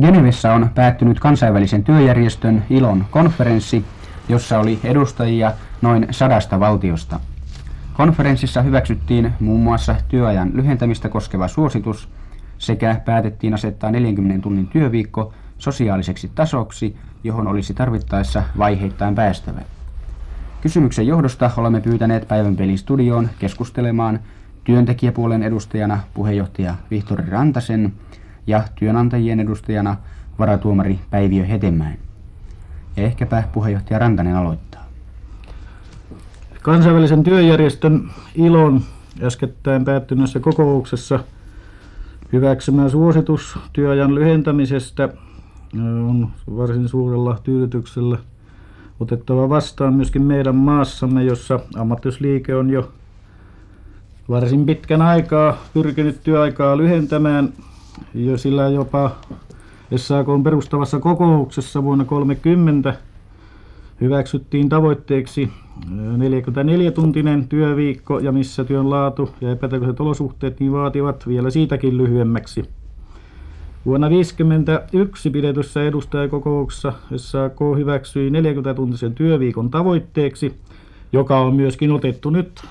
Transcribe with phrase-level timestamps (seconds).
[0.00, 3.84] Genevessä on päättynyt kansainvälisen työjärjestön ILON konferenssi,
[4.28, 7.20] jossa oli edustajia noin sadasta valtiosta.
[7.94, 12.08] Konferenssissa hyväksyttiin muun muassa työajan lyhentämistä koskeva suositus
[12.58, 19.60] sekä päätettiin asettaa 40 tunnin työviikko sosiaaliseksi tasoksi, johon olisi tarvittaessa vaiheittain päästävä.
[20.60, 24.20] Kysymyksen johdosta olemme pyytäneet päivän pelistudioon keskustelemaan
[24.64, 27.92] työntekijäpuolen edustajana puheenjohtaja Vihtori Rantasen
[28.46, 29.96] ja työnantajien edustajana
[30.38, 31.98] varatuomari Päiviö Hetemäen.
[32.96, 34.86] Ja ehkäpä puheenjohtaja Rantanen aloittaa.
[36.62, 38.80] Kansainvälisen työjärjestön ILON
[39.22, 41.20] äskettäin päättyneessä kokouksessa
[42.32, 45.08] hyväksymä suositus työajan lyhentämisestä
[46.08, 48.18] on varsin suurella tyydytyksellä
[49.00, 52.92] otettava vastaan myöskin meidän maassamme, jossa ammattisliike on jo
[54.28, 57.52] varsin pitkän aikaa pyrkinyt työaikaa lyhentämään
[58.14, 59.10] jo sillä jopa
[59.96, 62.94] SAK on perustavassa kokouksessa vuonna 30
[64.00, 65.50] hyväksyttiin tavoitteeksi
[65.90, 72.64] 44-tuntinen työviikko ja missä työn laatu ja epätäydelliset olosuhteet niin vaativat vielä siitäkin lyhyemmäksi.
[73.86, 80.54] Vuonna 1951 pidetyssä edustajakokouksessa SAK hyväksyi 40-tuntisen työviikon tavoitteeksi,
[81.12, 82.64] joka on myöskin otettu nyt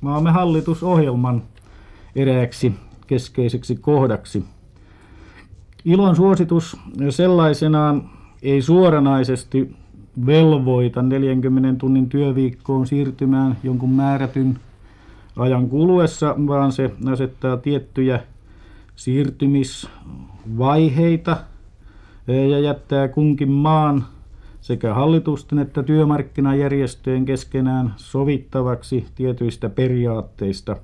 [0.00, 1.42] maamme hallitusohjelman
[2.16, 2.74] erääksi
[3.06, 4.44] keskeiseksi kohdaksi.
[5.84, 6.76] Ilon suositus
[7.10, 8.10] sellaisenaan
[8.42, 9.76] ei suoranaisesti
[10.26, 14.58] velvoita 40 tunnin työviikkoon siirtymään jonkun määrätyn
[15.36, 18.20] ajan kuluessa, vaan se asettaa tiettyjä
[18.96, 21.36] siirtymisvaiheita
[22.26, 24.04] ja jättää kunkin maan
[24.60, 30.76] sekä hallitusten että työmarkkinajärjestöjen keskenään sovittavaksi tietyistä periaatteista.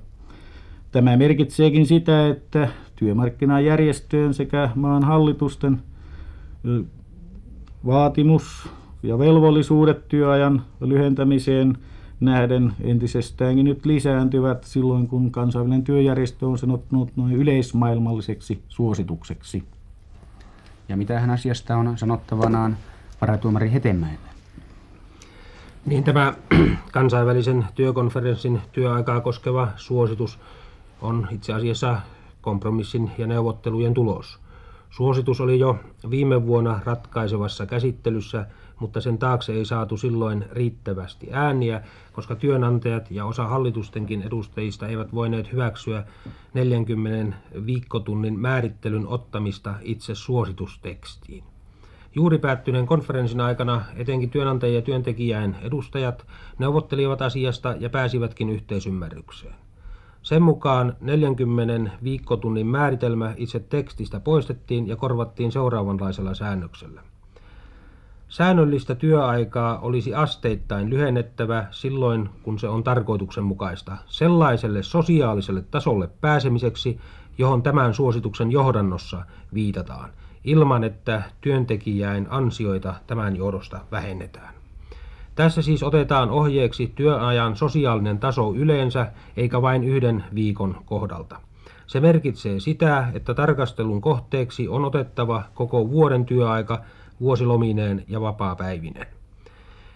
[0.91, 5.81] Tämä merkitseekin sitä, että työmarkkinajärjestöjen sekä maan hallitusten
[7.85, 8.69] vaatimus
[9.03, 11.77] ja velvollisuudet työajan lyhentämiseen
[12.19, 19.63] nähden entisestäänkin nyt lisääntyvät silloin, kun kansainvälinen työjärjestö on sen ottanut noin yleismaailmalliseksi suositukseksi.
[20.89, 22.77] Ja mitä hän asiasta on sanottavanaan
[23.21, 24.29] varatuomari Hetemäellä?
[25.85, 26.33] Niin tämä
[26.91, 30.39] kansainvälisen työkonferenssin työaikaa koskeva suositus
[31.01, 32.01] on itse asiassa
[32.45, 34.39] kompromissin ja neuvottelujen tulos.
[34.89, 35.79] Suositus oli jo
[36.09, 38.45] viime vuonna ratkaisevassa käsittelyssä,
[38.79, 41.81] mutta sen taakse ei saatu silloin riittävästi ääniä,
[42.13, 46.03] koska työnantajat ja osa hallitustenkin edustajista eivät voineet hyväksyä
[46.53, 51.43] 40 viikkotunnin määrittelyn ottamista itse suositustekstiin.
[52.15, 56.27] Juuri päättyneen konferenssin aikana etenkin työnantajien ja työntekijäin edustajat
[56.59, 59.64] neuvottelivat asiasta ja pääsivätkin yhteisymmärrykseen.
[60.25, 67.01] Sen mukaan 40 viikkotunnin määritelmä itse tekstistä poistettiin ja korvattiin seuraavanlaisella säännöksellä.
[68.29, 76.99] Säännöllistä työaikaa olisi asteittain lyhennettävä silloin, kun se on tarkoituksenmukaista, sellaiselle sosiaaliselle tasolle pääsemiseksi,
[77.37, 80.09] johon tämän suosituksen johdannossa viitataan,
[80.43, 84.64] ilman että työntekijäin ansioita tämän johdosta vähennetään.
[85.35, 91.39] Tässä siis otetaan ohjeeksi työajan sosiaalinen taso yleensä, eikä vain yhden viikon kohdalta.
[91.87, 96.81] Se merkitsee sitä, että tarkastelun kohteeksi on otettava koko vuoden työaika
[97.21, 99.07] vuosilomineen ja vapaapäivineen.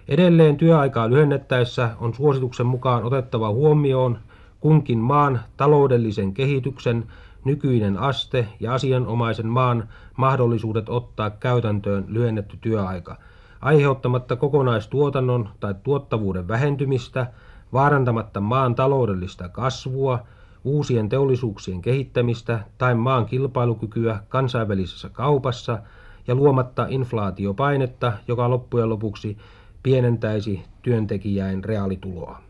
[0.07, 4.17] Edelleen työaikaa lyhennettäessä on suosituksen mukaan otettava huomioon
[4.59, 7.05] kunkin maan taloudellisen kehityksen
[7.45, 13.17] nykyinen aste ja asianomaisen maan mahdollisuudet ottaa käytäntöön lyhennetty työaika–
[13.61, 17.27] aiheuttamatta kokonaistuotannon tai tuottavuuden vähentymistä,
[17.73, 20.19] vaarantamatta maan taloudellista kasvua,
[20.63, 25.79] uusien teollisuuksien kehittämistä tai maan kilpailukykyä kansainvälisessä kaupassa
[26.27, 29.37] ja luomatta inflaatiopainetta, joka loppujen lopuksi
[29.83, 32.41] pienentäisi työntekijäin reaalituloa.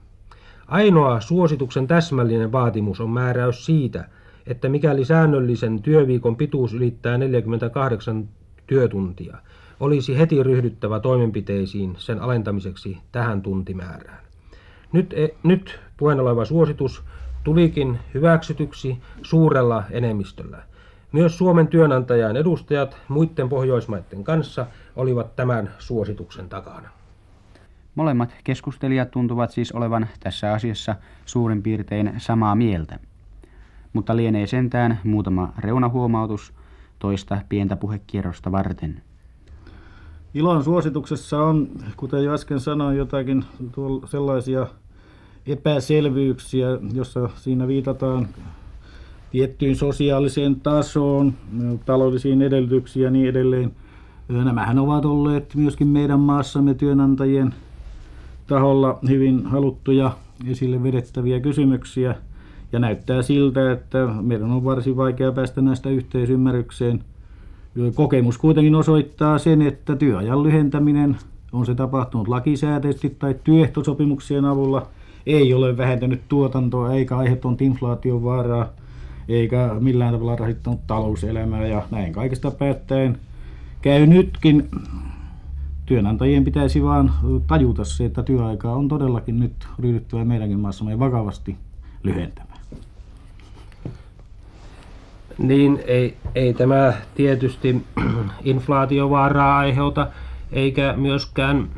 [0.68, 4.06] Ainoa suosituksen täsmällinen vaatimus on määräys siitä,
[4.48, 8.30] että mikäli säännöllisen työviikon pituus ylittää 48
[8.70, 9.38] työtuntia–
[9.80, 14.20] olisi heti ryhdyttävä toimenpiteisiin sen alentamiseksi tähän tuntimäärään.
[14.92, 17.04] Nyt, e, nyt puheen oleva suositus
[17.44, 20.64] tulikin hyväksytyksi suurella enemmistöllä.
[21.12, 26.90] Myös Suomen työnantajan edustajat muiden Pohjoismaiden kanssa olivat tämän suosituksen takana.
[27.96, 30.96] Molemmat keskustelijat tuntuvat siis olevan tässä asiassa
[31.26, 33.00] suurin piirtein samaa mieltä.
[33.94, 36.54] Mutta lienee sentään muutama reunahuomautus
[37.00, 39.02] toista pientä puhekierrosta varten.
[40.34, 41.68] Ilon suosituksessa on,
[41.98, 43.46] kuten jo äsken sanoin, jotakin
[44.06, 44.68] sellaisia
[45.48, 48.28] epäselvyyksiä, jossa siinä viitataan
[49.32, 51.34] tiettyyn sosiaaliseen tasoon,
[51.86, 53.72] taloudellisiin edellytyksiin ja niin edelleen.
[54.30, 57.56] Nämähän ovat olleet myöskin meidän maassamme työnantajien
[58.48, 60.12] taholla hyvin haluttuja
[60.48, 62.16] esille vedettäviä kysymyksiä.
[62.72, 67.04] Ja näyttää siltä, että meidän on varsin vaikea päästä näistä yhteisymmärrykseen.
[67.96, 71.18] Kokemus kuitenkin osoittaa sen, että työajan lyhentäminen
[71.54, 74.88] on se tapahtunut lakisääteisesti tai työehtosopimuksien avulla,
[75.26, 78.70] ei ole vähentänyt tuotantoa eikä aiheuttanut inflaation vaaraa
[79.30, 83.18] eikä millään tavalla rasittanut talouselämää ja näin kaikesta päättäen
[83.82, 84.70] käy nytkin.
[85.86, 87.12] Työnantajien pitäisi vaan
[87.48, 91.56] tajuta se, että työaikaa on todellakin nyt ryhdyttävä meidänkin maassamme vakavasti
[92.04, 92.49] lyhentämään.
[95.40, 97.86] Niin, ei, ei tämä tietysti
[98.44, 100.08] inflaatiovaaraa aiheuta,
[100.52, 101.70] eikä myöskään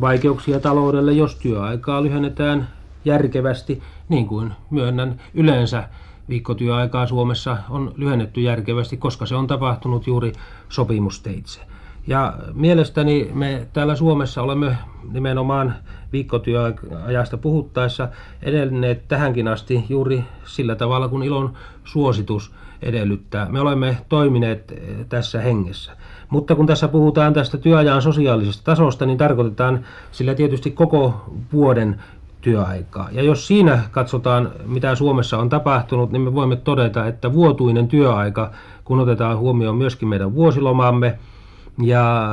[0.00, 2.68] vaikeuksia taloudelle, jos työaikaa lyhennetään
[3.04, 5.88] järkevästi, niin kuin myönnän yleensä
[6.28, 10.32] viikkotyöaikaa Suomessa on lyhennetty järkevästi, koska se on tapahtunut juuri
[10.68, 11.69] sopimusteitse.
[12.06, 14.76] Ja mielestäni me täällä Suomessa olemme
[15.12, 15.74] nimenomaan
[16.12, 18.08] viikkotyöajasta puhuttaessa
[18.42, 21.52] edenneet tähänkin asti juuri sillä tavalla, kun ilon
[21.84, 22.52] suositus
[22.82, 23.48] edellyttää.
[23.48, 24.74] Me olemme toimineet
[25.08, 25.92] tässä hengessä.
[26.30, 32.00] Mutta kun tässä puhutaan tästä työajan sosiaalisesta tasosta, niin tarkoitetaan sillä tietysti koko vuoden
[32.40, 33.08] työaikaa.
[33.12, 38.50] Ja jos siinä katsotaan, mitä Suomessa on tapahtunut, niin me voimme todeta, että vuotuinen työaika,
[38.84, 41.18] kun otetaan huomioon myöskin meidän vuosilomamme,
[41.82, 42.30] ja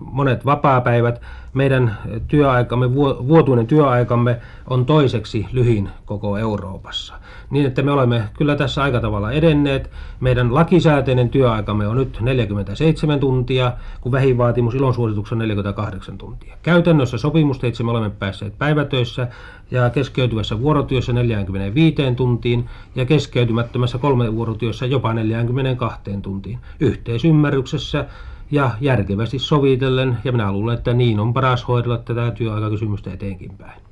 [0.00, 1.20] monet vapaapäivät.
[1.54, 1.96] Meidän
[2.28, 2.94] työaikamme,
[3.28, 7.14] vuotuinen työaikamme on toiseksi lyhin koko Euroopassa.
[7.50, 9.90] Niin, että me olemme kyllä tässä aika tavalla edenneet.
[10.20, 16.56] Meidän lakisääteinen työaikamme on nyt 47 tuntia, kun vähivaatimus ilonsuosituksen 48 tuntia.
[16.62, 19.28] Käytännössä sopimusteitse me olemme päässeet päivätöissä
[19.70, 26.58] ja keskeytyvässä vuorotyössä 45 tuntiin ja keskeytymättömässä kolme vuorotyössä jopa 42 tuntiin.
[26.80, 28.06] Yhteisymmärryksessä
[28.50, 33.89] ja järkevästi sovitellen, ja minä luulen, että niin on paras hoidella tätä työaikakysymystä eteenkin päin.